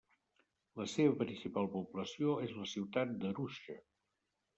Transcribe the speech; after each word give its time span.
La 0.79 0.85
seva 0.93 1.11
principal 1.19 1.69
població 1.75 2.33
és 2.47 2.55
la 2.61 2.65
ciutat 2.71 3.13
d'Arusha. 3.25 3.77